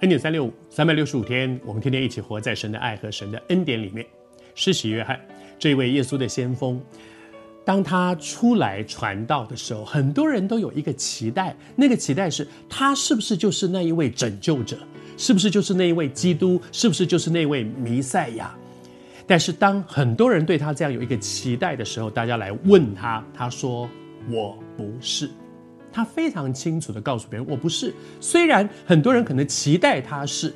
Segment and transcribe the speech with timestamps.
[0.00, 4.04] 恩典三六五，三百六十五天，我们天天一起活在神的爱和神的恩典里面。
[4.54, 5.18] 施洗约翰
[5.58, 6.78] 这一位耶稣的先锋，
[7.64, 14.76] 当他出来传道的时候，很多人都有一个期待，那个期待是他是不是就是那一位拯救者，
[15.16, 18.54] 是不是就是那一位基督，是不是就是那位弥赛亚？
[19.26, 23.88] 但是当很多人对他这样有一个期待的时候，大家来问他，他说
[24.28, 25.30] ：“我不是。”
[25.96, 30.52] 他非常清楚的告诉别人：“我不是。”虽然很多人可能期待他是，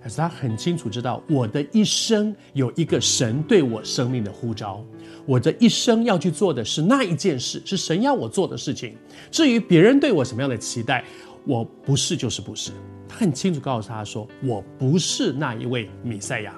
[0.00, 4.84] 但是他很清楚知道，我的一生有一个神对我生命的呼召，
[5.26, 8.96] 我的一生要去做的是那一件事，是神要我做的事情。
[9.32, 11.04] 至于别人对我什么样的期待，
[11.44, 12.70] 我不是就是不是。
[13.08, 16.54] 他很清楚告诉他说：“我不是那一位弥赛亚。”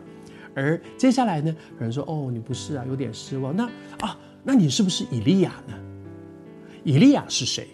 [0.54, 3.56] 而接下来呢，有人说：“哦，你不是啊，有点失望。
[3.56, 3.64] 那
[4.00, 5.72] 啊，那你是不是以利亚呢？
[6.84, 7.66] 以利亚是谁？”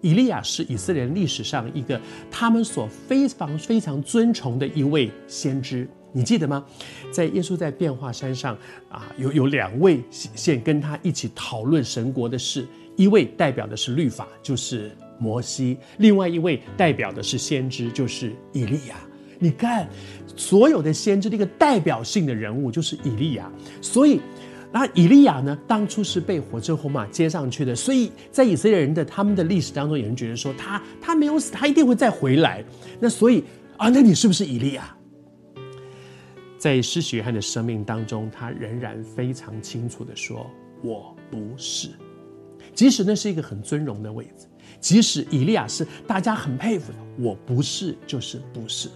[0.00, 6.64] 以利亚是以色列历史上一个他们所非常非常尊崇的一位先知，你记得吗？
[7.12, 8.56] 在耶稣在变化山上
[8.88, 18.96] 啊，有有两位先跟他一起讨论神国的事，一位代表的是律法，就是摩西；另外一位代表的是先知，就是以利亚。
[19.38, 19.88] 你看，
[20.36, 24.20] 所有的先知的一个代表性的人物就是以利亚，所以。
[24.72, 25.58] 那以利亚呢？
[25.66, 32.64] 当初是被火车红马接上去的，所以在以色列人的他们的历史当中，有人觉得说他他没有死，他一定会再回来。
[33.00, 33.42] 那所以
[33.76, 34.96] 啊，那你是不是以利亚？
[36.56, 40.48] 在施洗约翰的生命当中，他仍然非常清楚的说
[40.84, 41.88] ：“我不是。”
[42.72, 44.46] 即使那是一个很尊荣的位置，
[44.78, 48.88] 即使以利亚是大家很佩服的，我不是就是不是。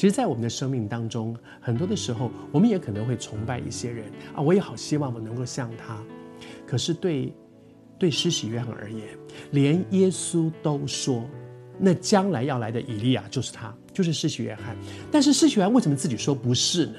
[0.00, 6.02] 其实，在我们的生命当中，很多的时候，我们也可能会崇拜一些人啊，我也好希望我能够像他。
[6.66, 7.30] 可是对，
[7.98, 9.06] 对施洗约翰而言，
[9.50, 11.22] 连耶稣都说，
[11.78, 14.74] 那将来要来的以利亚就是他，就是施洗约翰。
[15.12, 16.94] 但是施洗约翰为什么自己说不是呢？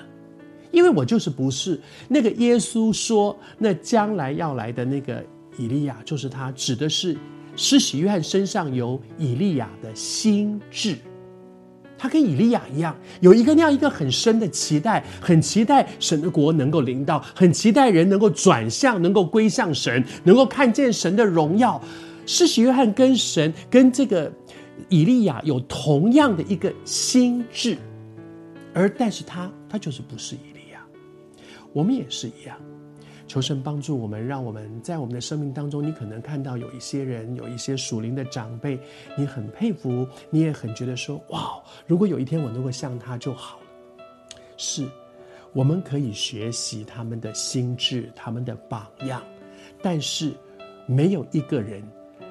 [0.71, 5.25] 因为我就是不是那个耶稣说，那将来要来的那个
[5.57, 7.17] 以利亚就是他，指的是
[7.55, 10.95] 施洗约翰身上有以利亚的心智。
[12.01, 21.79] 他跟以利亚一样，有一个那样一个很深的期待，很期待神的国能够临到，很期待人能够转向，能够归向神，能够看见神的荣耀。
[22.25, 24.33] 施洗约翰跟神跟这个
[24.89, 27.77] 以利亚有同样的一个心智，
[28.73, 30.81] 而但是他他就是不是以利亚，
[31.71, 32.57] 我们也是一样。
[33.31, 38.77] 求神帮助我们，让我们在我们的生命当中，你可能看到有一些人，有一些属灵的长辈，
[39.17, 44.35] 你很佩服，你也很觉得说，哇，如果有一天我能够像他就好了。
[44.57, 44.85] 是，
[45.53, 49.23] 我们可以学习他们的心智，他们的榜样，
[49.81, 50.33] 但是
[50.85, 51.81] 没有一个人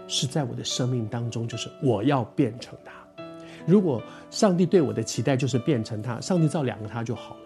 [0.06, 2.93] 是在我的生命当中，就是我要变成他。
[3.66, 7.41] 如果上帝对我的期待就是变成他，上帝造两个他就好了。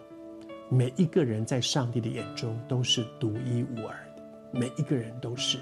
[0.68, 5.58] 每一个人在上帝的眼中都是独一无二的，每一个人都是。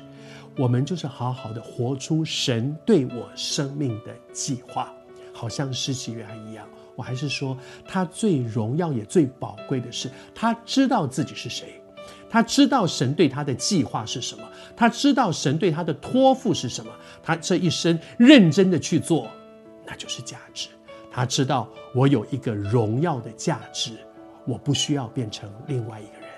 [0.57, 4.93] 我们就是好好的活出神对我生命的计划，
[5.33, 6.67] 好像施洗约翰一样。
[6.95, 11.81] 我还是说，他最荣耀也最宝贵的是，他知道自己是谁，
[12.29, 14.45] 他知道神对他的计划是什么，
[14.77, 16.93] 他知道神对他的托付是什么，
[17.23, 19.27] 他这一生认真的去做，
[19.87, 20.69] 那就是价值。
[21.11, 23.93] 他知道我有一个荣耀的价值。
[24.47, 26.31] 我不需要变成另外一个人，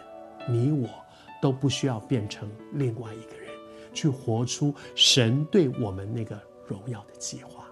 [0.48, 0.88] 你我
[1.41, 3.50] 都不需要变成另外一个人，
[3.92, 7.64] 去活出神对我们那个荣耀的计划。